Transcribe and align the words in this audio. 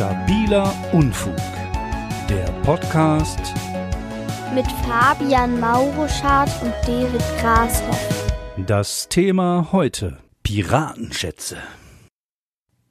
Stabiler 0.00 0.72
Unfug. 0.94 1.36
Der 2.26 2.46
Podcast 2.62 3.38
mit 4.54 4.64
Fabian 4.88 5.60
Mauruschardt 5.60 6.50
und 6.62 6.72
David 6.86 7.22
Grashoff. 7.38 8.32
Das 8.66 9.10
Thema 9.10 9.68
heute: 9.72 10.16
Piratenschätze. 10.42 11.58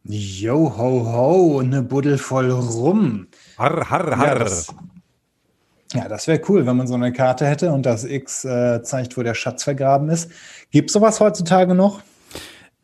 Yo 0.04 0.72
ho 0.78 1.12
ho, 1.12 1.60
eine 1.62 1.82
Buddel 1.82 2.20
voll 2.20 2.52
rum. 2.52 3.28
Har, 3.58 3.90
har, 3.90 4.16
har. 4.16 4.28
Ja, 4.28 4.36
das, 4.36 4.68
ja, 5.94 6.08
das 6.08 6.28
wäre 6.28 6.42
cool, 6.48 6.68
wenn 6.68 6.78
man 6.78 6.86
so 6.86 6.94
eine 6.94 7.12
Karte 7.12 7.48
hätte 7.48 7.72
und 7.72 7.88
das 7.88 8.04
X 8.04 8.46
äh, 8.46 8.84
zeigt, 8.84 9.18
wo 9.18 9.24
der 9.24 9.34
Schatz 9.34 9.64
vergraben 9.64 10.10
ist. 10.10 10.30
Gibt 10.70 10.92
sowas 10.92 11.20
heutzutage 11.20 11.74
noch? 11.74 12.04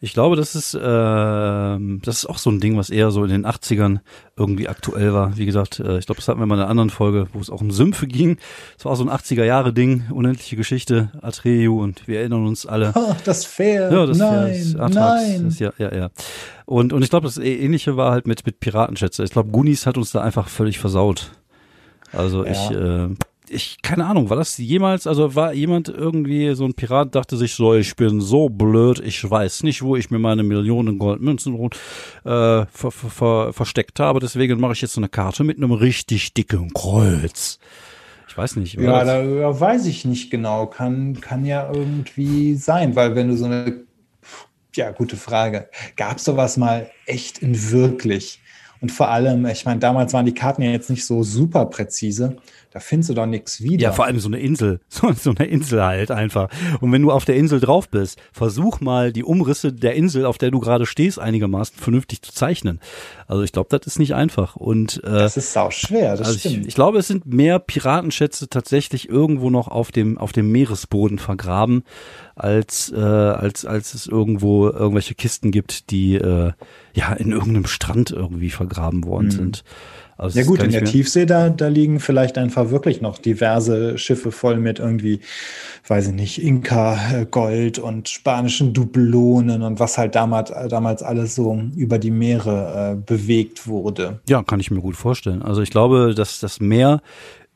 Ich 0.02 0.14
glaube, 0.14 0.36
das 0.36 0.56
ist, 0.56 0.74
äh, 0.76 0.80
das 0.80 2.18
ist 2.18 2.26
auch 2.28 2.38
so 2.38 2.52
ein 2.52 2.60
Ding, 2.60 2.78
was 2.78 2.90
eher 2.90 3.12
so 3.12 3.24
in 3.24 3.30
den 3.30 3.46
80ern 3.46 4.00
irgendwie 4.38 4.68
aktuell 4.68 5.14
war. 5.14 5.38
Wie 5.38 5.46
gesagt, 5.46 5.80
äh, 5.80 5.98
ich 5.98 6.06
glaube, 6.06 6.18
das 6.20 6.28
hatten 6.28 6.40
wir 6.40 6.46
mal 6.46 6.56
in 6.56 6.62
einer 6.62 6.70
anderen 6.70 6.90
Folge, 6.90 7.28
wo 7.34 7.40
es 7.40 7.50
auch 7.50 7.62
um 7.62 7.72
Sümpfe 7.72 8.06
ging. 8.06 8.38
Es 8.78 8.86
war 8.86 8.92
auch 8.92 8.98
so 8.98 9.04
ein 9.06 9.10
80er-Jahre-Ding, 9.10 10.12
unendliche 10.12 10.58
Geschichte, 10.58 11.12
Atreu 11.22 11.72
und 11.72 12.08
wir 12.08 12.20
erinnern 12.20 12.46
uns 12.46 12.66
alle. 12.66 12.92
Oh, 12.94 13.16
das 13.24 13.46
Pferd. 13.46 13.92
Ja, 13.94 14.06
das 14.06 14.18
nein, 14.18 14.54
Pferd, 14.54 14.80
Atrax, 14.80 14.94
nein. 15.28 15.44
Das, 15.46 15.60
ja, 15.60 15.72
ja, 15.78 15.96
ja. 15.96 16.10
Und, 16.66 16.92
und 16.94 17.02
ich 17.02 17.10
glaube, 17.10 17.26
das 17.28 17.38
Ähnliche 17.38 17.96
war 17.98 18.12
halt 18.12 18.28
mit, 18.28 18.46
mit 18.46 18.60
Piratenschätze. 18.60 19.24
Ich 19.24 19.32
glaube, 19.32 19.50
Goonies 19.50 19.86
hat 19.88 19.98
uns 19.98 20.12
da 20.12 20.22
einfach 20.22 20.50
völlig 20.50 20.78
versaut. 20.78 21.32
Also 22.12 22.46
Ja. 22.46 22.52
ich, 22.52 22.72
äh, 22.72 23.10
ich, 23.50 23.82
keine 23.82 24.06
Ahnung, 24.06 24.30
war 24.30 24.38
das 24.38 24.58
jemals, 24.58 25.08
also 25.08 25.36
war 25.36 25.54
jemand 25.54 25.90
irgendwie, 25.90 26.54
so 26.56 26.66
ein 26.66 26.74
Pirat 26.74 27.16
dachte 27.16 27.38
sich 27.38 27.56
so, 27.56 27.74
ich 27.74 27.96
bin 27.96 28.22
so 28.22 28.50
blöd, 28.50 29.00
ich 29.00 29.30
weiß 29.30 29.64
nicht, 29.64 29.82
wo 29.82 29.96
ich 29.96 30.10
mir 30.10 30.20
meine 30.20 30.44
Millionen 30.44 30.98
Goldmünzen 30.98 31.56
äh, 31.56 31.70
ver, 32.24 32.68
ver, 32.72 32.92
ver, 32.92 33.54
versteckt 33.54 34.00
habe, 34.00 34.20
deswegen 34.20 34.60
mache 34.60 34.74
ich 34.74 34.82
jetzt 34.82 34.94
so 34.94 35.02
eine 35.02 35.10
Karte 35.10 35.44
mit 35.44 35.58
einem 35.58 35.72
richtig 35.72 36.34
dicken 36.34 36.74
Kreuz. 36.74 37.60
Ich 38.28 38.38
weiß 38.38 38.58
nicht. 38.58 38.74
Ja, 38.74 39.06
da 39.06 39.60
weiß 39.60 39.86
ich 39.86 40.04
nicht 40.04 40.30
genau. 40.30 40.66
Kann, 40.66 41.22
kann 41.22 41.46
ja 41.46 41.72
irgendwie 41.72 42.56
sein, 42.56 42.94
weil 42.96 43.16
wenn 43.16 43.30
du 43.30 43.38
so 43.38 43.46
eine, 43.46 43.86
ja, 44.76 44.92
gute 44.92 45.16
Frage. 45.16 45.70
Gab 45.96 46.18
es 46.18 46.26
sowas 46.26 46.58
mal 46.58 46.90
echt 47.06 47.38
in 47.38 47.72
wirklich? 47.72 48.42
Und 48.82 48.92
vor 48.92 49.10
allem, 49.10 49.46
ich 49.46 49.66
meine, 49.66 49.80
damals 49.80 50.14
waren 50.14 50.26
die 50.26 50.34
Karten 50.34 50.62
ja 50.62 50.72
jetzt 50.72 50.90
nicht 50.90 51.06
so 51.06 51.24
super 51.24 51.66
präzise. 51.66 52.38
Da 52.72 52.82
findest 52.82 53.10
du 53.10 53.14
doch 53.14 53.26
nichts 53.26 53.62
wieder. 53.62 53.84
Ja, 53.84 53.92
vor 53.94 54.04
allem 54.04 54.20
so 54.20 54.28
eine 54.28 54.38
Insel, 54.40 54.82
so, 54.90 55.10
so 55.14 55.34
eine 55.38 55.48
Insel 55.48 55.82
halt 55.82 56.12
einfach. 56.12 56.50
Und 56.82 56.92
wenn 56.92 57.02
du 57.02 57.12
auf 57.12 57.24
der 57.24 57.38
Insel 57.38 57.62
drauf 57.62 57.88
bist, 57.88 58.20
versuch 58.34 58.82
mal 58.82 59.14
die 59.14 59.24
Umrisse 59.24 59.72
der 59.72 59.96
Insel, 59.96 60.26
auf 60.26 60.38
der 60.38 60.52
du 60.52 60.60
gerade 60.60 60.86
stehst, 60.86 61.18
einigermaßen 61.18 61.78
vernünftig 61.78 62.22
zu 62.22 62.34
zeichnen. 62.34 62.82
Also 63.28 63.44
ich 63.44 63.54
glaube, 63.54 63.70
das 63.70 63.88
ist 63.88 63.98
nicht 63.98 64.14
einfach. 64.14 64.58
Und 64.58 65.02
äh, 65.06 65.10
das 65.10 65.38
ist 65.38 65.54
sau 65.54 65.72
schwer, 65.72 66.18
das 66.18 66.28
also 66.28 66.36
ich, 66.36 66.42
stimmt. 66.42 66.68
ich 66.68 66.76
glaube, 66.76 67.00
es 67.00 67.08
sind 67.08 67.26
mehr 67.26 67.60
Piratenschätze 67.60 68.50
tatsächlich 68.50 69.08
irgendwo 69.08 69.50
noch 69.50 69.70
auf 69.70 69.94
dem 69.94 70.18
auf 70.18 70.34
dem 70.34 70.52
Meeresboden 70.52 71.18
vergraben, 71.18 71.84
als 72.36 72.92
äh, 72.92 73.00
als 73.00 73.66
als 73.66 73.94
es 73.94 74.06
irgendwo 74.06 74.68
irgendwelche 74.68 75.16
Kisten 75.16 75.52
gibt, 75.52 75.92
die 75.92 76.16
äh, 76.16 76.52
ja 76.96 77.14
in 77.14 77.32
irgendeinem 77.32 77.68
Strand 77.68 78.10
irgendwie 78.10 78.50
vergraben 78.50 79.04
worden 79.06 79.30
sind. 79.30 79.64
Also 80.18 80.40
Mhm. 80.40 80.44
ja 80.44 80.48
gut, 80.50 80.64
in 80.64 80.72
der 80.72 80.86
Tiefsee, 80.86 81.26
da, 81.26 81.50
da 81.50 81.68
liegen 81.68 82.00
vielleicht 82.00 82.38
einfach 82.38 82.70
wirklich 82.70 83.02
noch 83.02 83.18
diverse 83.18 83.98
Schiffe 83.98 84.32
voll 84.32 84.58
mit 84.58 84.80
irgendwie, 84.80 85.20
weiß 85.88 86.08
ich 86.08 86.14
nicht, 86.14 86.42
Inka-Gold 86.42 87.80
und 87.80 88.08
spanischen 88.08 88.74
Dublonen 88.74 89.62
und 89.62 89.80
was 89.80 89.98
halt 89.98 90.16
damals, 90.16 90.54
damals 90.70 91.04
alles 91.04 91.36
so 91.36 91.62
über 91.76 92.00
die 92.00 92.12
Meere 92.12 92.94
äh, 92.94 92.96
bewegt 92.96 93.68
wurde. 93.68 94.22
Ja, 94.30 94.42
kann 94.42 94.62
ich 94.62 94.72
mir 94.72 94.80
gut 94.82 94.96
vorstellen. 94.96 95.42
Also 95.42 95.62
ich 95.62 95.70
glaube, 95.70 96.14
dass 96.16 96.40
das 96.40 96.62
Meer 96.62 97.02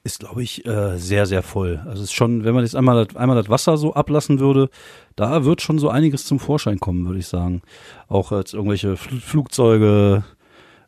ist, 0.03 0.19
glaube 0.19 0.41
ich, 0.43 0.65
äh, 0.65 0.97
sehr, 0.97 1.25
sehr 1.25 1.43
voll. 1.43 1.79
Also 1.85 2.01
es 2.03 2.09
ist 2.09 2.13
schon, 2.13 2.43
wenn 2.45 2.53
man 2.53 2.63
jetzt 2.63 2.75
einmal, 2.75 3.05
das- 3.05 3.15
einmal 3.15 3.35
das 3.35 3.49
Wasser 3.49 3.77
so 3.77 3.93
ablassen 3.93 4.39
würde, 4.39 4.69
da 5.15 5.43
wird 5.45 5.61
schon 5.61 5.77
so 5.79 5.89
einiges 5.89 6.25
zum 6.25 6.39
Vorschein 6.39 6.79
kommen, 6.79 7.05
würde 7.05 7.19
ich 7.19 7.27
sagen. 7.27 7.61
Auch 8.07 8.31
jetzt 8.31 8.53
irgendwelche 8.53 8.95
Fl 8.97 9.19
Flugzeuge, 9.19 10.23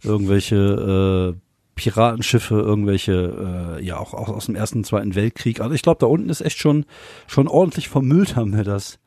irgendwelche 0.03 1.35
äh, 1.35 1.39
Piratenschiffe, 1.75 2.55
irgendwelche, 2.55 3.77
äh, 3.79 3.83
ja, 3.83 3.97
auch, 3.97 4.13
auch 4.13 4.29
aus 4.29 4.45
dem 4.45 4.55
Ersten 4.55 4.79
und 4.79 4.85
Zweiten 4.85 5.15
Weltkrieg. 5.15 5.61
Also 5.61 5.73
ich 5.73 5.81
glaube, 5.81 5.99
da 5.99 6.05
unten 6.05 6.29
ist 6.29 6.41
echt 6.41 6.57
schon, 6.59 6.85
schon 7.27 7.47
ordentlich 7.47 7.89
vermüllt 7.89 8.35
haben 8.35 8.55
wir 8.55 8.63
das. 8.63 8.99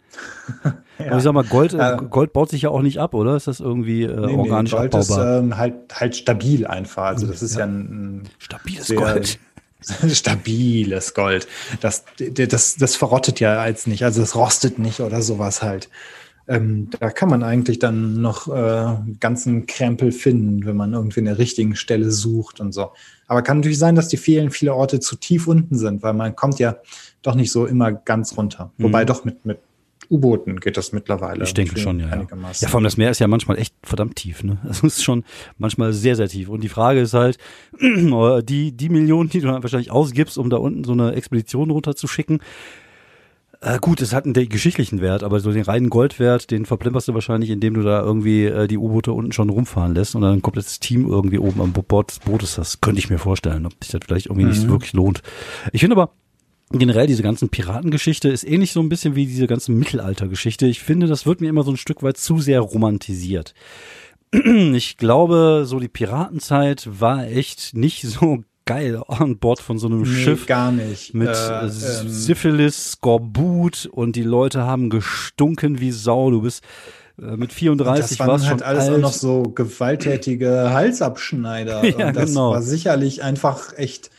Aber 0.99 1.17
ich 1.17 1.23
sag 1.25 1.33
mal, 1.35 1.45
Gold, 1.45 1.73
äh, 1.75 1.79
Ja. 1.79 1.97
Gold 1.97 2.33
baut 2.33 2.49
sich 2.51 2.63
ja 2.63 2.71
auch 2.71 2.83
nicht 2.83 2.99
ab, 3.01 3.15
oder? 3.15 3.37
Ist 3.37 3.47
das 3.49 3.59
irgendwie 3.61 4.05
äh, 4.05 4.15
Nee, 4.27 4.27
nee, 4.37 4.37
organisch 4.51 4.73
Gold 4.73 4.95
abbaubar? 4.95 5.01
ist 5.39 5.43
ähm, 5.43 5.57
halt, 5.57 5.75
halt 5.93 6.15
stabil 6.17 6.67
einfach. 6.67 7.05
Also 7.05 7.27
das 7.27 7.43
ist 7.43 7.57
ja, 7.57 7.65
ein, 7.65 8.21
ein 8.21 8.23
Stabiles 8.39 8.95
Gold. 8.95 9.39
stabiles 10.09 11.15
Gold. 11.15 11.47
Das, 11.81 12.05
das, 12.19 12.77
das 12.77 12.97
verrottet 12.97 13.41
ja 13.41 13.61
als 13.61 13.87
nicht, 13.87 14.05
also 14.05 14.23
es 14.23 14.35
rostet 14.35 14.79
nicht 14.79 15.01
oder 15.01 15.23
sowas 15.23 15.63
halt. 15.63 15.89
Ähm, 16.47 16.91
da 17.01 17.11
kann 17.11 17.31
man 17.31 17.43
eigentlich 17.43 17.79
dann 17.79 18.21
noch 18.21 18.49
äh, 18.49 18.97
ganzen 19.19 19.67
Krempel 19.67 20.13
finden, 20.13 20.67
wenn 20.67 20.77
man 20.77 20.93
irgendwie 20.93 21.21
in 21.21 21.27
der 21.27 21.39
richtigen 21.39 21.75
Stelle 21.75 22.11
sucht 22.11 22.61
und 22.61 22.73
so. 22.73 22.93
Aber 23.27 23.41
kann 23.41 23.59
natürlich 23.59 23.79
sein, 23.79 23.95
dass 23.95 24.09
die 24.09 24.19
vielen, 24.19 24.51
viele 24.51 24.75
Orte 24.75 25.01
zu 25.01 25.17
tief 25.17 25.47
unten 25.47 25.79
sind, 25.79 26.03
weil 26.03 26.13
man 26.13 26.37
kommt 26.37 26.59
ja 26.59 26.77
doch 27.23 27.35
nicht 27.35 27.51
so 27.51 27.65
immer 27.65 27.93
ganz 27.93 28.37
runter. 28.37 28.73
Wobei 28.77 29.07
doch 29.07 29.25
mit, 29.25 29.47
mit 29.47 29.59
U-Booten 30.11 30.61
geht 30.61 30.77
das 30.77 30.93
mittlerweile. 30.93 31.39
Mhm. 31.39 31.45
Ich 31.45 31.55
denke 31.55 31.79
schon, 31.79 32.01
ja. 32.01 32.07
Ja. 32.07 32.13
Einigermaßen. 32.13 32.65
ja, 32.65 32.71
vor 32.71 32.79
allem 32.79 32.85
das 32.85 32.97
Meer 32.97 33.11
ist 33.11 33.21
ja 33.21 33.29
manchmal 33.29 33.59
echt 33.59 33.75
verdammt 33.83 34.17
tief. 34.17 34.43
Ne? 34.43 34.59
Das 34.65 34.83
ist 34.83 35.03
schon 35.03 35.25
manchmal 35.59 35.93
sehr, 35.93 36.17
sehr 36.17 36.29
tief. 36.29 36.49
Und 36.49 36.63
die 36.63 36.69
Frage 36.69 37.01
ist 37.01 37.15
halt, 37.15 37.39
die, 37.81 38.73
die 38.73 38.89
Millionen, 38.89 39.29
die 39.29 39.41
du 39.41 39.49
dann 39.49 39.63
wahrscheinlich 39.63 39.91
ausgibst, 39.91 40.39
um 40.39 40.51
da 40.51 40.57
unten 40.57 40.85
so 40.85 40.93
eine 40.93 41.13
Expedition 41.13 41.71
runterzuschicken, 41.71 42.41
äh, 43.65 43.79
gut, 43.79 44.03
es 44.03 44.13
hat 44.13 44.27
einen 44.27 44.35
geschichtlichen 44.35 45.01
Wert, 45.01 45.23
aber 45.23 45.41
so 45.41 45.51
den 45.51 45.63
reinen 45.63 45.89
Goldwert, 45.89 46.51
den 46.51 46.67
verplemperst 46.67 47.09
du 47.09 47.15
wahrscheinlich, 47.15 47.49
indem 47.49 47.73
du 47.73 47.83
da 47.83 48.03
irgendwie 48.03 48.45
äh, 48.45 48.67
die 48.69 48.77
U-Boote 48.77 49.13
unten 49.13 49.33
schon 49.33 49.49
rumfahren 49.49 49.95
lässt 49.95 50.15
und 50.15 50.21
dann 50.21 50.35
ein 50.35 50.43
komplettes 50.43 50.81
Team 50.81 51.09
irgendwie 51.09 51.39
oben 51.39 51.63
am 51.63 51.73
Bord 51.73 52.11
des 52.11 52.19
Bootes 52.19 52.59
hast. 52.59 52.83
Könnte 52.83 52.99
ich 52.99 53.09
mir 53.09 53.17
vorstellen, 53.17 53.65
ob 53.65 53.73
sich 53.83 53.93
das 53.93 54.03
vielleicht 54.05 54.27
irgendwie 54.27 54.45
nicht 54.45 54.69
wirklich 54.69 54.93
lohnt. 54.93 55.23
Ich 55.73 55.81
finde 55.81 55.97
aber, 55.97 56.13
generell 56.79 57.07
diese 57.07 57.23
ganzen 57.23 57.49
Piratengeschichte 57.49 58.29
ist 58.29 58.45
ähnlich 58.45 58.73
so 58.73 58.81
ein 58.81 58.89
bisschen 58.89 59.15
wie 59.17 59.27
diese 59.27 59.47
ganze 59.47 59.73
Mittelaltergeschichte. 59.73 60.67
Ich 60.67 60.81
finde, 60.83 61.07
das 61.07 61.27
wird 61.27 61.41
mir 61.41 61.49
immer 61.49 61.63
so 61.63 61.71
ein 61.73 61.77
Stück 61.77 62.03
weit 62.03 62.17
zu 62.17 62.39
sehr 62.41 62.61
romantisiert. 62.61 63.55
Ich 64.75 64.97
glaube, 64.97 65.63
so 65.67 65.79
die 65.79 65.89
Piratenzeit 65.89 66.89
war 67.01 67.27
echt 67.27 67.75
nicht 67.75 68.03
so 68.03 68.43
geil 68.65 69.01
an 69.07 69.39
Bord 69.39 69.61
von 69.61 69.79
so 69.79 69.87
einem 69.87 70.03
Nee, 70.03 70.09
Schiff 70.25 70.47
gar 70.47 70.73
nicht. 70.73 71.15
mit 71.15 71.29
Äh, 71.29 71.33
äh, 71.33 71.65
ähm, 71.67 72.09
Syphilis, 72.09 72.93
Skorbut 72.93 73.87
und 73.93 74.17
die 74.17 74.23
Leute 74.23 74.63
haben 74.63 74.91
gestunken 74.91 75.81
wie 75.81 75.91
Sau. 75.93 76.31
Du 76.31 76.43
bist 76.43 76.65
äh, 77.21 77.37
mit 77.37 77.53
34 77.53 78.09
das 78.11 78.19
waren 78.19 78.29
warst 78.29 78.47
halt 78.49 78.61
schon 78.61 78.67
alles 78.69 78.85
alt. 78.85 78.95
auch 78.95 78.99
noch 78.99 79.13
so 79.13 79.43
gewalttätige 79.43 80.71
Halsabschneider. 80.73 81.85
Ja, 81.85 82.09
und 82.09 82.17
das 82.17 82.31
genau. 82.31 82.51
war 82.53 82.63
sicherlich 82.63 83.23
einfach 83.23 83.77
echt 83.77 84.11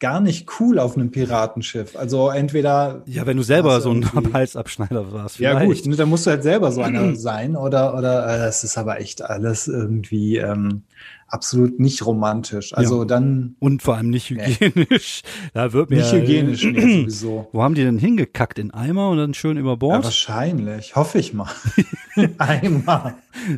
gar 0.00 0.20
nicht 0.20 0.48
cool 0.58 0.78
auf 0.78 0.96
einem 0.96 1.10
Piratenschiff. 1.10 1.94
Also 1.94 2.30
entweder 2.30 3.02
ja, 3.06 3.26
wenn 3.26 3.36
du 3.36 3.42
selber 3.42 3.80
so 3.80 3.90
ein 3.90 4.32
Halsabschneider 4.32 5.12
warst. 5.12 5.38
ja 5.38 5.50
vielleicht. 5.50 5.82
gut, 5.82 5.90
ne, 5.90 5.96
dann 5.96 6.08
musst 6.08 6.26
du 6.26 6.30
halt 6.30 6.42
selber 6.42 6.72
so 6.72 6.82
einer 6.82 7.14
sein 7.16 7.54
oder 7.54 7.96
oder 7.96 8.24
äh, 8.26 8.38
das 8.38 8.64
ist 8.64 8.78
aber 8.78 9.00
echt 9.00 9.22
alles 9.22 9.68
irgendwie 9.68 10.38
ähm, 10.38 10.82
absolut 11.30 11.80
nicht 11.80 12.04
romantisch. 12.04 12.74
Also 12.74 13.00
Ja. 13.00 13.04
dann 13.06 13.56
Und 13.58 13.82
vor 13.82 13.96
allem 13.96 14.10
nicht 14.10 14.30
hygienisch. 14.30 15.22
Da 15.54 15.72
wird 15.72 15.90
mir 15.90 15.96
nicht 15.96 16.12
hygienisch 16.12 16.64
nee, 16.64 17.02
sowieso. 17.02 17.48
Wo 17.52 17.62
haben 17.62 17.74
die 17.74 17.82
denn 17.84 17.98
hingekackt? 17.98 18.58
In 18.58 18.72
Eimer 18.72 19.08
und 19.10 19.18
dann 19.18 19.34
schön 19.34 19.56
über 19.56 19.70
Ja, 19.70 19.76
Bord? 19.76 20.04
wahrscheinlich, 20.04 20.96
hoffe 20.96 21.18
ich 21.18 21.32
mal. 21.32 21.48
Einmal. 22.38 23.14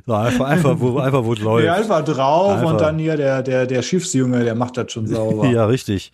so, 0.07 0.13
einfach, 0.15 0.47
einfach, 0.47 0.77
wo, 0.81 0.99
einfach, 0.99 1.25
wo 1.25 1.33
es 1.33 1.41
läuft. 1.41 1.67
Ja, 1.67 1.75
einfach 1.75 2.05
drauf 2.05 2.53
Einfach. 2.59 2.73
und 2.73 2.81
dann 2.81 2.99
hier 2.99 3.17
der, 3.17 3.43
der, 3.43 3.67
der 3.67 3.83
Schiffsjunge, 3.83 4.45
der 4.45 4.55
macht 4.55 4.77
das 4.77 4.93
schon 4.93 5.07
sauber. 5.07 5.47
Ja, 5.51 5.67
richtig. 5.67 6.13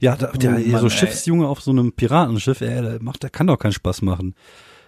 Ja, 0.00 0.16
da, 0.16 0.28
der, 0.28 0.50
Oh 0.56 0.68
Mann, 0.70 0.80
so 0.80 0.86
ey. 0.86 0.90
Schiffsjunge 0.90 1.46
auf 1.48 1.60
so 1.60 1.70
einem 1.70 1.92
Piratenschiff, 1.92 2.60
ey, 2.60 2.82
der 2.82 3.02
macht, 3.02 3.22
der 3.22 3.30
kann 3.30 3.46
doch 3.46 3.58
keinen 3.58 3.72
Spaß 3.72 4.02
machen. 4.02 4.34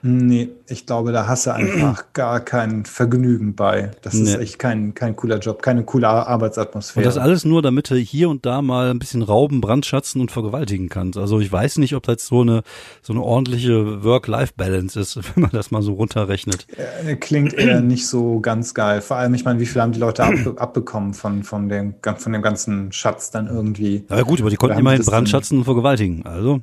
Nee, 0.03 0.49
ich 0.67 0.87
glaube, 0.87 1.13
da 1.13 1.27
hast 1.27 1.47
du 1.47 1.53
einfach 1.55 2.05
gar 2.15 2.41
kein 2.41 2.85
Vergnügen 2.87 3.55
bei. 3.55 3.91
Das 4.03 4.15
ist 4.15 4.37
Nee. 4.37 4.43
echt 4.43 4.59
kein, 4.59 4.95
kein 4.95 5.15
cooler 5.15 5.39
Job, 5.39 5.61
keine 5.63 5.85
coole 5.85 6.09
Ar- 6.09 6.27
Arbeitsatmosphäre. 6.27 7.05
Und 7.05 7.07
das 7.07 7.19
alles 7.23 7.45
nur, 7.45 7.61
damit 7.61 7.91
du 7.91 7.97
hier 7.97 8.31
und 8.31 8.47
da 8.47 8.63
mal 8.63 8.91
ein 8.91 8.99
bisschen 8.99 9.23
rauben, 9.23 9.61
brandschatzen 9.61 10.21
und 10.21 10.31
vergewaltigen 10.31 10.89
kannst. 10.89 11.19
Also 11.19 11.39
ich 11.41 11.53
weiß 11.53 11.79
nicht, 11.79 11.95
ob 11.95 12.05
das 12.05 12.27
so 12.27 12.41
eine, 12.41 12.63
so 13.03 13.13
eine 13.13 13.23
ordentliche 13.23 14.03
Work-Life-Balance 14.03 14.99
ist, 14.99 15.17
wenn 15.37 15.43
man 15.43 15.51
das 15.53 15.71
mal 15.71 15.83
so 15.83 15.93
runterrechnet. 15.93 16.67
Äh, 17.07 17.17
Klingt 17.17 17.53
eher 17.55 17.81
nicht 17.83 18.07
so 18.07 18.41
ganz 18.41 18.73
geil. 18.75 19.03
Vor 19.03 19.19
allem, 19.19 19.35
ich 19.35 19.45
meine, 19.45 19.61
wie 19.61 19.67
viel 19.67 19.83
haben 19.83 19.93
die 19.93 20.01
Leute 20.01 20.25
abbe 20.25 20.55
abbekommen 20.57 21.13
von, 21.13 21.43
von, 21.43 21.69
dem, 21.69 21.95
von 22.17 22.33
dem 22.33 22.43
ganzen 22.43 22.91
Schatz 22.93 23.31
dann 23.31 23.49
irgendwie? 23.49 24.05
Ja 24.09 24.23
gut, 24.23 24.41
aber 24.41 24.51
die 24.51 24.57
konnten 24.57 24.79
immerhin 24.79 25.05
brandschatzen 25.05 25.59
und 25.59 25.65
vergewaltigen. 25.65 26.25
Also, 26.25 26.61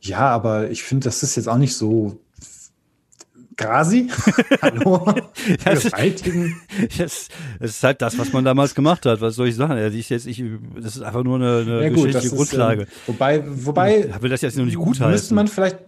Ja, 0.00 0.28
aber 0.28 0.70
ich 0.70 0.82
finde, 0.82 1.04
das 1.04 1.22
ist 1.22 1.36
jetzt 1.36 1.48
auch 1.48 1.56
nicht 1.56 1.74
so 1.76 2.18
Grasi? 3.56 4.08
Hallo? 4.62 5.04
Das- 5.64 5.82
Vergewaltigen? 5.82 6.60
Das, 6.98 7.28
das 7.60 7.70
ist 7.70 7.82
halt 7.84 8.02
das, 8.02 8.18
was 8.18 8.32
man 8.32 8.44
damals 8.44 8.74
gemacht 8.74 9.06
hat. 9.06 9.20
Was 9.20 9.34
soll 9.36 9.48
ich 9.48 9.56
sagen? 9.56 9.76
Ja, 9.78 9.86
ist 9.86 10.08
jetzt, 10.08 10.26
ich, 10.26 10.42
das 10.80 10.96
ist 10.96 11.02
einfach 11.02 11.22
nur 11.24 11.36
eine, 11.36 11.58
eine 11.58 11.82
Ja 11.84 11.88
gut, 11.90 12.04
geschichtliche 12.06 12.26
ist, 12.26 12.36
Grundlage. 12.36 12.82
ähm, 12.82 12.88
wobei, 13.06 13.42
wobei 13.46 13.98
Ich 14.06 14.22
will 14.22 14.30
das 14.30 14.40
jetzt 14.42 14.56
noch 14.58 14.64
nicht 14.64 14.76
gut 14.76 14.88
müsste 14.88 15.04
heißen. 15.06 15.34
man 15.34 15.48
vielleicht 15.48 15.78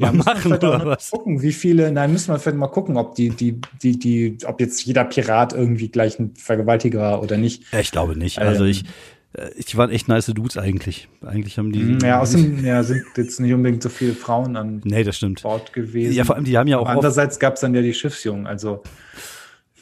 Mal 0.00 0.12
müsste 0.12 0.26
man 0.28 0.36
machen, 0.36 0.42
vielleicht 0.42 0.62
oder 0.64 0.86
was? 0.86 1.10
gucken, 1.10 1.42
wie 1.42 1.52
viele, 1.52 1.90
nein, 1.90 2.12
müssen 2.12 2.32
wir 2.32 2.38
vielleicht 2.38 2.56
mal 2.56 2.68
gucken, 2.68 2.96
ob 2.96 3.16
die, 3.16 3.30
die, 3.30 3.60
die, 3.82 3.98
die, 3.98 4.38
ob 4.46 4.60
jetzt 4.60 4.84
jeder 4.84 5.04
Pirat 5.04 5.52
irgendwie 5.54 5.88
gleich 5.88 6.20
ein 6.20 6.34
Vergewaltiger 6.36 7.00
war 7.00 7.22
oder 7.22 7.36
nicht. 7.36 7.64
Ja, 7.72 7.80
ich 7.80 7.90
glaube 7.90 8.16
nicht. 8.16 8.38
Also 8.38 8.62
Ähm. 8.64 8.70
ich, 8.70 8.84
äh, 8.84 8.86
die 9.34 9.76
waren 9.76 9.90
echt 9.90 10.08
nice 10.08 10.26
Dudes 10.26 10.56
eigentlich. 10.56 11.08
Eigentlich 11.24 11.58
haben 11.58 11.70
die. 11.72 11.80
Hm, 11.80 11.98
Ja, 12.00 12.20
außerdem 12.20 12.64
ja, 12.64 12.82
sind 12.82 13.04
jetzt 13.16 13.38
nicht 13.40 13.52
unbedingt 13.52 13.82
so 13.82 13.88
viele 13.88 14.14
Frauen 14.14 14.56
an 14.56 14.80
Nee, 14.84 15.04
das 15.04 15.16
stimmt. 15.16 15.42
Bord 15.42 15.72
gewesen. 15.72 16.14
Ja, 16.14 16.24
vor 16.24 16.36
allem, 16.36 16.44
die 16.44 16.56
haben 16.56 16.66
ja 16.68 16.78
auch 16.78 16.88
Andererseits 16.88 17.38
gab 17.38 17.54
es 17.54 17.60
dann 17.60 17.74
ja 17.74 17.82
die 17.82 17.94
Schiffsjungen, 17.94 18.46
also 18.46 18.82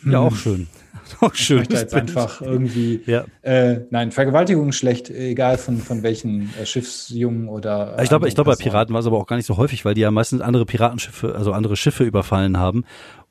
ja 0.04 0.18
auch 0.18 0.34
schön. 0.36 0.66
Auch 1.20 1.32
ich 1.34 1.40
schön. 1.40 1.58
möchte 1.58 1.74
jetzt 1.76 1.94
einfach 1.94 2.40
irgendwie, 2.40 3.00
Ja. 3.06 3.24
äh, 3.42 3.82
nein, 3.90 4.10
Vergewaltigung 4.10 4.72
schlecht, 4.72 5.08
egal 5.08 5.56
von, 5.56 5.78
von 5.78 6.02
welchen 6.02 6.50
äh, 6.60 6.66
Schiffsjungen 6.66 7.48
oder. 7.48 7.96
Ich 8.02 8.08
glaube, 8.08 8.26
ich 8.26 8.34
glaube, 8.34 8.50
bei. 8.50 8.56
Piraten 8.56 8.92
war 8.92 9.00
es 9.00 9.06
aber 9.06 9.16
auch 9.16 9.26
gar 9.26 9.36
nicht 9.36 9.46
so 9.46 9.56
häufig, 9.56 9.84
weil 9.84 9.94
die 9.94 10.00
ja 10.00 10.10
meistens 10.10 10.40
andere 10.40 10.66
Piratenschiffe, 10.66 11.36
also 11.36 11.52
andere 11.52 11.76
Schiffe 11.76 12.02
überfallen 12.02 12.58
haben. 12.58 12.84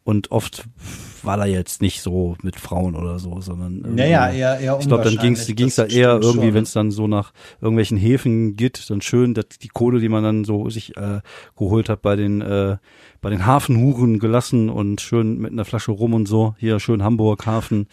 Und 0.05 0.29
oft 0.29 0.65
war 1.23 1.35
da 1.35 1.45
jetzt 1.45 1.81
nicht 1.81 2.03
so 2.03 2.37
mit 2.43 2.57
Frauen 2.57 2.95
oder 2.95 3.17
so, 3.17 3.41
sondern. 3.41 3.95
Naja, 3.95 4.29
eher, 4.29 4.59
eher 4.59 4.77
Ich 4.79 4.87
glaube, 4.87 5.03
dann 5.03 5.17
ging's 5.17 5.39
unwahrscheinlich, 5.39 5.55
ging's 5.55 5.75
da 5.75 5.85
eher 5.85 6.19
irgendwie, 6.21 6.53
wenn 6.53 6.61
es 6.61 6.73
dann 6.73 6.91
so 6.91 7.07
nach 7.07 7.33
irgendwelchen 7.59 7.97
Häfen 7.97 8.55
geht, 8.55 8.87
dann 8.91 9.01
schön, 9.01 9.33
dass 9.33 9.47
die 9.59 9.67
Kohle, 9.67 9.99
die 9.99 10.07
man 10.07 10.23
dann 10.23 10.43
so 10.43 10.69
sich 10.69 10.95
äh, 10.95 11.21
geholt 11.57 11.89
hat, 11.89 12.03
bei 12.03 12.15
den 12.15 12.41
äh, 12.41 12.77
bei 13.19 13.31
den 13.31 13.47
Hafenhuren 13.47 14.19
gelassen 14.19 14.69
und 14.69 15.01
schön 15.01 15.39
mit 15.39 15.51
einer 15.51 15.65
Flasche 15.65 15.91
rum 15.91 16.13
und 16.13 16.27
so. 16.27 16.53
Hier 16.59 16.79
schön 16.79 17.01
Hamburg 17.01 17.47
Hafen, 17.47 17.87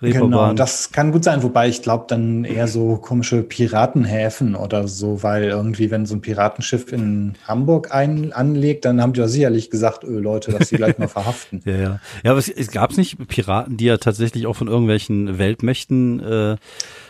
Genau, 0.00 0.26
Reeperbahn. 0.26 0.56
das 0.56 0.92
kann 0.92 1.10
gut 1.10 1.24
sein, 1.24 1.42
wobei 1.42 1.68
ich 1.68 1.82
glaube 1.82 2.04
dann 2.08 2.44
eher 2.44 2.68
so 2.68 2.96
komische 2.96 3.42
Piratenhäfen 3.42 4.54
oder 4.54 4.86
so, 4.86 5.24
weil 5.24 5.44
irgendwie, 5.44 5.90
wenn 5.90 6.06
so 6.06 6.14
ein 6.14 6.20
Piratenschiff 6.20 6.92
in 6.92 7.34
Hamburg 7.46 7.92
ein, 7.92 8.32
anlegt, 8.32 8.84
dann 8.84 9.02
haben 9.02 9.12
die 9.12 9.20
ja 9.20 9.26
sicherlich 9.26 9.70
gesagt, 9.70 10.04
öh, 10.04 10.20
Leute, 10.20 10.52
dass 10.52 10.68
sie 10.68 10.76
gleich 10.76 10.98
mal 10.98 11.08
verhaften. 11.08 11.62
Ja, 11.64 11.76
ja. 11.76 12.00
Ja, 12.22 12.30
aber 12.30 12.38
es, 12.38 12.48
es 12.48 12.70
gab 12.70 12.96
nicht 12.96 13.26
Piraten, 13.26 13.76
die 13.76 13.86
ja 13.86 13.96
tatsächlich 13.96 14.46
auch 14.46 14.54
von 14.54 14.68
irgendwelchen 14.68 15.38
Weltmächten 15.38 16.20
äh, 16.20 16.56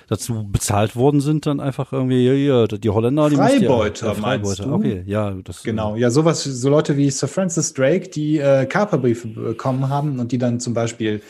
dazu 0.08 0.48
bezahlt 0.50 0.96
worden 0.96 1.20
sind, 1.20 1.44
dann 1.44 1.60
einfach 1.60 1.92
irgendwie, 1.92 2.26
ja, 2.26 2.32
ja, 2.32 2.66
die 2.66 2.88
Holländer, 2.88 3.28
die 3.28 3.36
Freibeuter, 3.36 4.14
ja, 4.14 4.18
meinst 4.18 4.60
du? 4.60 4.72
Okay, 4.72 5.02
ja, 5.06 5.34
das 5.44 5.62
Genau, 5.62 5.94
ja, 5.96 6.10
sowas, 6.10 6.42
so 6.42 6.70
Leute 6.70 6.96
wie 6.96 7.10
Sir 7.10 7.28
Francis 7.28 7.74
Drake, 7.74 8.08
die 8.08 8.38
äh, 8.38 8.64
Kaperbriefe 8.64 9.28
bekommen 9.28 9.90
haben 9.90 10.18
und 10.18 10.32
die 10.32 10.38
dann 10.38 10.58
zum 10.58 10.72
Beispiel 10.72 11.20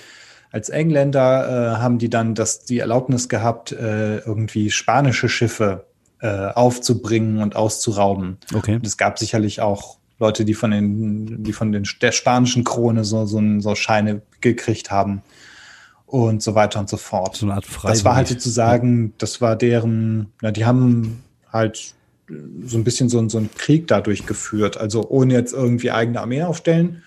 als 0.50 0.68
Engländer 0.68 1.76
äh, 1.76 1.76
haben 1.78 1.98
die 1.98 2.08
dann 2.08 2.34
das, 2.34 2.64
die 2.64 2.78
Erlaubnis 2.78 3.28
gehabt, 3.28 3.72
äh, 3.72 4.18
irgendwie 4.18 4.70
spanische 4.70 5.28
Schiffe 5.28 5.86
äh, 6.20 6.48
aufzubringen 6.48 7.42
und 7.42 7.54
auszurauben. 7.54 8.38
Okay. 8.54 8.76
Und 8.76 8.86
es 8.86 8.96
gab 8.96 9.18
sicherlich 9.18 9.60
auch 9.60 9.98
Leute, 10.18 10.44
die 10.44 10.54
von 10.54 10.70
den, 10.70 11.44
die 11.44 11.52
von 11.52 11.70
den 11.70 11.86
der 12.00 12.12
spanischen 12.12 12.64
Krone 12.64 13.04
so, 13.04 13.24
so, 13.26 13.40
so 13.60 13.74
Scheine 13.74 14.22
gekriegt 14.40 14.90
haben 14.90 15.22
und 16.06 16.42
so 16.42 16.54
weiter 16.54 16.80
und 16.80 16.88
so 16.88 16.96
fort. 16.96 17.36
So 17.36 17.46
eine 17.46 17.54
Art 17.54 17.66
Das 17.84 18.04
war 18.04 18.16
halt 18.16 18.28
sozusagen, 18.28 19.12
das 19.18 19.40
war 19.40 19.54
deren, 19.54 20.32
na, 20.40 20.50
die 20.50 20.64
haben 20.64 21.22
halt 21.52 21.94
so 22.64 22.76
ein 22.76 22.84
bisschen 22.84 23.08
so, 23.08 23.26
so 23.28 23.38
einen 23.38 23.50
Krieg 23.54 23.86
dadurch 23.86 24.26
geführt. 24.26 24.76
Also 24.76 25.08
ohne 25.08 25.34
jetzt 25.34 25.52
irgendwie 25.52 25.90
eigene 25.90 26.20
Armee 26.20 26.42
aufstellen 26.42 27.02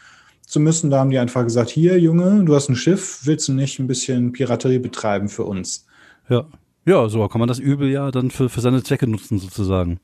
zu 0.52 0.60
müssen, 0.60 0.90
da 0.90 1.00
haben 1.00 1.12
die 1.12 1.18
einfach 1.18 1.44
gesagt, 1.44 1.70
hier 1.70 1.98
Junge, 1.98 2.44
du 2.44 2.54
hast 2.54 2.68
ein 2.68 2.76
Schiff, 2.76 3.22
willst 3.24 3.48
du 3.48 3.54
nicht 3.54 3.80
ein 3.80 3.88
bisschen 3.88 4.34
Piraterie 4.34 4.80
betreiben 4.80 5.30
für 5.30 5.46
uns? 5.46 5.88
Ja. 6.28 6.46
Ja, 6.86 7.08
so 7.08 7.26
kann 7.28 7.40
man 7.40 7.48
das 7.48 7.60
Übel 7.60 7.90
ja 7.90 8.12
dann 8.12 8.32
für, 8.32 8.50
für 8.50 8.60
seine 8.60 8.84
Zwecke 8.84 9.08
nutzen, 9.08 9.40
sozusagen. 9.40 10.00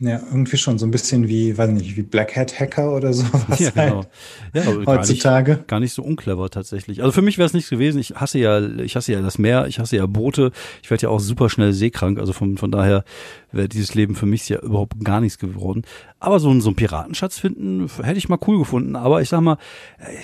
Ja, 0.00 0.20
irgendwie 0.28 0.56
schon 0.56 0.76
so 0.76 0.86
ein 0.86 0.90
bisschen 0.90 1.28
wie, 1.28 1.56
weiß 1.56 1.70
nicht, 1.70 1.96
wie 1.96 2.02
Black 2.02 2.34
Hat 2.34 2.58
Hacker 2.58 2.94
oder 2.96 3.12
sowas. 3.14 3.60
Ja, 3.60 3.70
genau. 3.70 3.96
halt 3.98 4.08
Ja, 4.52 4.62
aber 4.62 4.72
gar 4.72 4.78
nicht, 4.78 4.86
heutzutage. 4.88 5.64
gar 5.68 5.78
nicht 5.78 5.92
so 5.92 6.02
unclever 6.02 6.50
tatsächlich. 6.50 7.00
Also 7.00 7.12
für 7.12 7.22
mich 7.22 7.38
wäre 7.38 7.46
es 7.46 7.52
nichts 7.54 7.70
gewesen. 7.70 8.00
Ich 8.00 8.10
hasse 8.16 8.38
ja, 8.40 8.60
ich 8.60 8.96
hasse 8.96 9.12
ja 9.12 9.20
das 9.22 9.38
Meer, 9.38 9.66
ich 9.68 9.78
hasse 9.78 9.96
ja 9.96 10.06
Boote. 10.06 10.50
Ich 10.82 10.90
werde 10.90 11.04
ja 11.04 11.08
auch 11.10 11.20
super 11.20 11.48
schnell 11.48 11.72
seekrank. 11.72 12.18
Also 12.18 12.32
von, 12.32 12.58
von 12.58 12.72
daher 12.72 13.04
wäre 13.52 13.68
dieses 13.68 13.94
Leben 13.94 14.16
für 14.16 14.26
mich 14.26 14.48
ja 14.48 14.58
überhaupt 14.58 14.98
gar 15.04 15.20
nichts 15.20 15.38
geworden. 15.38 15.82
Aber 16.18 16.40
so, 16.40 16.50
ein- 16.50 16.60
so 16.60 16.70
einen 16.70 16.76
Piratenschatz 16.76 17.38
finden, 17.38 17.88
hätte 18.02 18.18
ich 18.18 18.28
mal 18.28 18.38
cool 18.48 18.58
gefunden. 18.58 18.96
Aber 18.96 19.22
ich 19.22 19.28
sag 19.28 19.42
mal, 19.42 19.58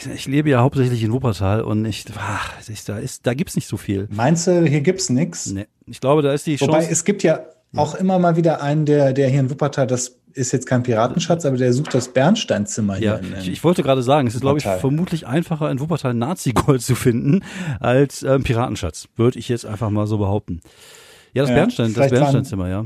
ich, 0.01 0.11
ich 0.11 0.27
lebe 0.27 0.51
ja 0.51 0.63
hauptsächlich 0.63 1.01
in 1.05 1.13
Wuppertal 1.13 1.63
und 1.63 1.85
ich, 1.85 2.07
ach, 2.19 2.55
ich 2.69 2.85
da 2.85 2.99
ist, 2.99 3.25
da 3.25 3.35
gibt's 3.35 3.55
nicht 3.55 3.69
so 3.69 3.77
viel. 3.77 4.09
Meinst 4.11 4.49
du, 4.49 4.65
hier 4.67 4.81
gibt's 4.81 5.11
nix? 5.11 5.47
Nee. 5.47 5.67
Ich 5.87 6.01
glaube, 6.01 6.23
da 6.23 6.33
ist 6.33 6.47
die 6.49 6.61
Wobei 6.61 6.73
Chance. 6.81 6.89
es 6.91 7.05
gibt 7.05 7.23
ja 7.23 7.41
auch 7.77 7.95
immer 7.95 8.19
mal 8.19 8.37
wieder 8.37 8.63
einen, 8.63 8.85
der, 8.87 9.13
der 9.13 9.29
hier 9.29 9.41
in 9.41 9.51
Wuppertal, 9.51 9.87
das 9.87 10.17
ist 10.33 10.53
jetzt 10.53 10.67
kein 10.67 10.83
Piratenschatz, 10.83 11.45
aber 11.45 11.57
der 11.57 11.73
sucht 11.73 11.93
das 11.95 12.09
Bernsteinzimmer 12.13 12.95
hier. 12.97 13.07
Ja, 13.07 13.17
in, 13.17 13.35
ich, 13.41 13.49
ich 13.51 13.65
wollte 13.65 13.83
gerade 13.83 14.03
sagen, 14.03 14.29
es 14.29 14.35
ist, 14.35 14.41
glaube 14.43 14.59
ich, 14.59 14.65
vermutlich 14.65 15.27
einfacher, 15.27 15.71
in 15.71 15.81
Wuppertal 15.81 16.15
Nazi-Gold 16.15 16.83
zu 16.83 16.95
finden, 16.95 17.43
als 17.81 18.23
ähm, 18.23 18.43
Piratenschatz. 18.45 19.09
Würde 19.17 19.39
ich 19.39 19.49
jetzt 19.49 19.67
einfach 19.67 19.91
mal 19.91 20.07
so 20.07 20.19
behaupten. 20.19 20.61
Ja, 21.33 21.43
das 21.43 21.51
Ja, 21.51 21.57
Bernstein, 21.57 21.87
das 21.87 21.95
vielleicht 21.95 22.13
waren- 22.13 22.21
Bernsteinzimmer, 22.21 22.69
ja. 22.69 22.85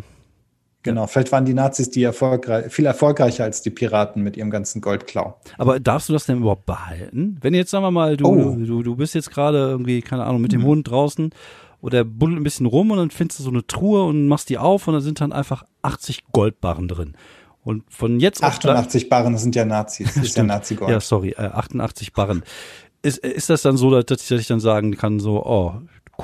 Genau, 0.83 1.07
vielleicht 1.07 1.33
waren 1.33 1.47
die 1.47 1.55
Nazis 1.55 1.89
die 1.89 2.03
erfolgreich, 2.03 2.71
viel 2.71 2.85
erfolgreicher 2.85 3.45
als 3.45 3.63
die 3.63 3.71
Piraten 3.71 4.23
mit 4.23 4.37
ihrem 4.37 4.51
ganzen 4.51 4.83
Goldklau. 4.83 5.39
Aber 5.57 5.81
darfst 5.81 6.11
du 6.11 6.13
das 6.13 6.27
denn 6.27 6.39
überhaupt 6.39 6.67
behalten? 6.67 7.39
Wenn 7.41 7.55
jetzt, 7.55 7.71
sagen 7.71 7.85
wir 7.85 7.91
mal, 7.91 8.19
du, 8.19 8.27
Oh. 8.27 8.55
du, 8.55 8.83
du 8.83 8.95
bist 8.95 9.15
jetzt 9.15 9.31
gerade 9.31 9.57
irgendwie, 9.61 10.03
keine 10.03 10.25
Ahnung, 10.25 10.43
mit 10.43 10.53
dem 10.53 10.63
Hund 10.63 10.91
draußen 10.91 11.31
oder 11.85 11.99
er 11.99 12.05
buddelt 12.05 12.41
ein 12.41 12.45
bisschen 12.45 12.67
rum 12.67 12.91
und 12.91 12.97
dann 12.99 13.11
findest 13.11 13.41
du 13.41 13.45
so 13.45 13.51
eine 13.51 13.67
Truhe 13.67 14.05
und 14.05 14.27
machst 14.27 14.49
die 14.49 14.57
auf 14.59 14.89
und 14.89 14.95
da 14.95 15.01
sind 15.01 15.21
dann 15.21 15.33
einfach 15.33 15.65
80 15.83 16.25
Goldbarren 16.33 16.89
drin. 16.89 17.15
Und 17.63 17.85
von 17.91 18.21
jetzt 18.21 18.43
auf 18.43 18.59
gleich- 18.59 18.73
88 18.77 19.09
Barren, 19.11 19.37
sind 19.39 19.55
ja 19.55 19.65
Nazis, 19.65 20.15
das 20.15 20.25
ist 20.25 20.37
ja. 20.37 20.43
Nazi-Gold. 20.45 20.91
Ja, 20.91 21.01
sorry, 21.01 21.31
äh, 21.37 21.43
88 21.43 22.13
Barren. 22.15 22.43
Ist, 23.03 23.19
ist 23.19 23.51
das 23.51 23.63
dann 23.63 23.77
so, 23.77 24.01
dass, 24.01 24.31
ich- 24.31 24.47
dann 24.47 24.61
sagen 24.61 24.97
kann, 24.97 25.21
so, 25.21 25.45
oh, 25.45 25.75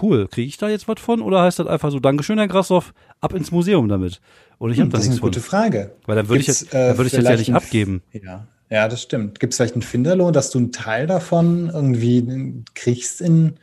cool, 0.01 0.29
kriege 0.29 0.49
ich 0.49 0.57
da 0.57 0.69
jetzt 0.71 0.89
was 0.89 0.99
von? 1.01 1.21
Oder 1.21 1.43
heißt 1.43 1.59
das 1.59 1.67
einfach 1.67 1.91
so, 1.91 2.01
Dankeschön, 2.01 2.39
Herr 2.39 2.49
Grassoff, 2.49 2.95
ab 3.21 3.35
ins 3.35 3.51
Museum 3.51 3.89
damit? 3.89 4.21
Und 4.59 4.71
ich 4.71 4.79
habe 4.79 4.85
Hm, 4.87 4.91
da 4.91 4.97
das 4.99 5.05
ist 5.05 5.11
nichts 5.11 5.23
eine 5.23 5.31
gute 5.31 5.41
von. 5.41 5.51
Frage. 5.51 5.93
Weil 6.07 6.17
dann 6.17 6.29
würde 6.29 6.41
ich 6.41 6.47
jetzt, 6.47 6.73
dann 6.73 6.97
würde 6.97 7.07
ich 7.09 7.13
das 7.13 7.23
ja 7.23 7.31
vielleicht 7.31 7.49
nicht 7.49 7.55
abgeben. 7.57 8.03
Ja, 8.13 8.47
ja, 8.71 8.89
das 8.89 9.03
stimmt. 9.03 9.41
Gibt 9.41 9.53
es 9.53 9.57
vielleicht 9.59 9.75
einen 9.75 9.83
Finderlohn, 9.83 10.33
dass 10.33 10.51
du 10.51 10.59
einen 10.59 10.73
Teil 10.73 11.07
davon 11.07 11.71
irgendwie 11.73 12.63
kriegst 12.75 13.21
in. 13.21 13.57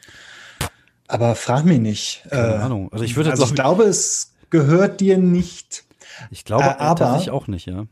Aber 1.08 1.36
frag 1.36 1.64
mich 1.66 1.80
nicht. 1.80 2.24
Keine 2.30 2.56
Äh, 2.56 2.58
Ahnung. 2.58 2.90
Also 2.92 3.04
ich 3.06 3.16
würde 3.16 3.32
also 3.32 3.46
ich 3.46 3.56
glaube, 3.56 3.84
es 3.84 4.34
gehört 4.50 5.00
dir 5.02 5.18
nicht. 5.18 5.86
ich 6.32 6.44
glaube 6.46 6.66
äh, 6.66 6.76
aber- 6.78 6.96
tatsächlich 7.00 7.32
auch 7.32 7.48
nicht, 7.48 7.66
ja. 7.68 7.86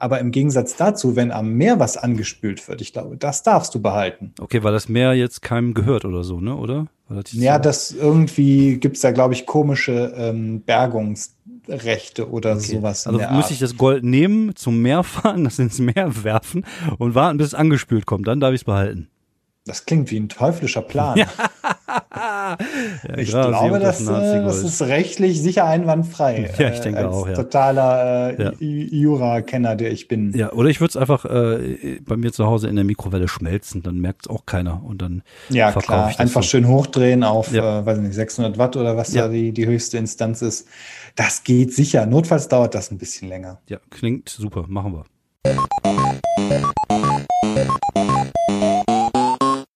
Aber 0.00 0.20
im 0.20 0.30
Gegensatz 0.30 0.76
dazu, 0.76 1.16
wenn 1.16 1.32
am 1.32 1.54
Meer 1.54 1.80
was 1.80 1.96
angespült 1.96 2.68
wird, 2.68 2.80
ich 2.80 2.92
glaube, 2.92 3.16
das 3.16 3.42
darfst 3.42 3.74
du 3.74 3.82
behalten. 3.82 4.32
Okay, 4.38 4.62
weil 4.62 4.72
das 4.72 4.88
Meer 4.88 5.14
jetzt 5.14 5.42
keinem 5.42 5.74
gehört 5.74 6.04
oder 6.04 6.22
so, 6.22 6.40
ne? 6.40 6.54
Oder? 6.54 6.86
Das 7.08 7.32
Ja, 7.32 7.56
so- 7.56 7.62
das 7.62 7.90
irgendwie 7.90 8.76
gibt's 8.78 9.00
da, 9.00 9.10
glaube 9.10 9.34
ich, 9.34 9.44
komische 9.44 10.12
ähm, 10.16 10.62
Bergungsrechte 10.62 12.30
oder 12.30 12.52
Okay. 12.52 12.76
sowas. 12.76 13.06
Also 13.08 13.20
Art. 13.20 13.50
ich 13.50 13.58
das 13.58 13.76
Gold 13.76 14.04
nehmen, 14.04 14.54
zum 14.54 14.80
Meer 14.82 15.02
fahren, 15.04 15.42
das 15.44 15.58
ins 15.58 15.78
Meer 15.80 16.22
werfen 16.24 16.64
und 16.98 17.14
warten, 17.16 17.38
bis 17.38 17.48
es 17.48 17.54
angespült 17.54 18.06
kommt. 18.06 18.26
Dann 18.28 18.38
darf 18.40 18.52
ich 18.54 18.60
es 18.60 18.64
behalten. 18.64 19.08
Das 19.68 19.84
klingt 19.84 20.10
wie 20.10 20.18
ein 20.18 20.28
teuflischer 20.30 20.80
Plan. 20.82 21.18
Ja, 21.18 21.26
Ich 23.16 23.30
Grasi 23.30 23.50
glaube, 23.50 23.78
das, 23.80 24.00
äh, 24.00 24.04
das 24.42 24.62
ist 24.64 24.80
rechtlich 24.82 25.40
sicher 25.42 25.64
einwandfrei. 25.66 26.50
Ja, 26.58 26.70
ich 26.70 26.80
denke 26.80 27.00
als 27.00 27.14
auch, 27.14 27.28
ja. 27.28 27.34
Totaler 27.34 28.38
äh, 28.38 28.42
Ja. 28.44 28.52
Jura-Kenner, 28.58 29.76
der 29.76 29.92
ich 29.92 30.08
bin. 30.08 30.32
Ja, 30.36 30.52
oder 30.52 30.70
ich 30.70 30.80
würde 30.80 30.90
es 30.90 30.96
einfach 30.96 31.24
äh, 31.26 32.00
bei 32.04 32.16
mir 32.16 32.32
zu 32.32 32.46
Hause 32.46 32.68
in 32.68 32.76
der 32.76 32.84
Mikrowelle 32.84 33.28
schmelzen, 33.28 33.82
dann 33.82 33.98
merkt 33.98 34.22
es 34.26 34.30
auch 34.30 34.46
keiner 34.46 34.82
und 34.84 35.02
dann 35.02 35.22
Ja, 35.50 35.70
klar. 35.72 36.06
Einfach 36.18 36.42
so. 36.42 36.48
schön 36.48 36.66
hochdrehen 36.66 37.22
auf, 37.24 37.52
Ja. 37.52 37.80
äh, 37.80 37.86
weiß 37.86 37.98
nicht, 37.98 38.14
600 38.14 38.56
Watt 38.58 38.76
oder 38.76 38.96
was 38.96 39.12
Ja. 39.12 39.22
da 39.26 39.28
die, 39.28 39.52
die 39.52 39.66
höchste 39.66 39.98
Instanz 39.98 40.40
ist. 40.42 40.66
Das 41.14 41.44
geht 41.44 41.74
sicher. 41.74 42.06
Notfalls 42.06 42.48
dauert 42.48 42.74
das 42.74 42.90
ein 42.90 42.98
bisschen 42.98 43.28
länger. 43.28 43.60
Ja, 43.68 43.78
klingt 43.90 44.28
super, 44.30 44.64
machen 44.68 44.92
wir. 44.94 45.04